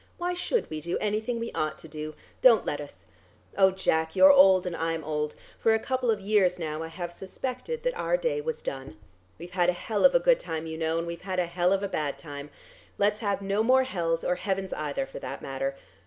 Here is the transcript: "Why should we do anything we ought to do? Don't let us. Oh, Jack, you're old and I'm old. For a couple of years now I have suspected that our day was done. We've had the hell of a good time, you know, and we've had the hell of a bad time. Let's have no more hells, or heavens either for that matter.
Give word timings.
"Why 0.17 0.33
should 0.33 0.67
we 0.71 0.81
do 0.81 0.97
anything 0.97 1.39
we 1.39 1.51
ought 1.51 1.77
to 1.77 1.87
do? 1.87 2.15
Don't 2.41 2.65
let 2.65 2.81
us. 2.81 3.05
Oh, 3.55 3.69
Jack, 3.69 4.15
you're 4.15 4.31
old 4.31 4.65
and 4.65 4.75
I'm 4.75 5.03
old. 5.03 5.35
For 5.59 5.75
a 5.75 5.79
couple 5.79 6.09
of 6.09 6.19
years 6.19 6.57
now 6.57 6.81
I 6.81 6.87
have 6.87 7.13
suspected 7.13 7.83
that 7.83 7.93
our 7.95 8.17
day 8.17 8.41
was 8.41 8.63
done. 8.63 8.97
We've 9.37 9.51
had 9.51 9.69
the 9.69 9.73
hell 9.73 10.03
of 10.03 10.15
a 10.15 10.19
good 10.19 10.39
time, 10.39 10.65
you 10.65 10.75
know, 10.75 10.97
and 10.97 11.05
we've 11.05 11.21
had 11.21 11.37
the 11.37 11.45
hell 11.45 11.71
of 11.71 11.83
a 11.83 11.87
bad 11.87 12.17
time. 12.17 12.49
Let's 12.97 13.19
have 13.19 13.43
no 13.43 13.61
more 13.61 13.83
hells, 13.83 14.23
or 14.23 14.37
heavens 14.37 14.73
either 14.73 15.05
for 15.05 15.19
that 15.19 15.39
matter. 15.43 15.75